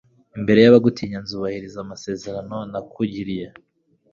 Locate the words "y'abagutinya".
0.61-1.17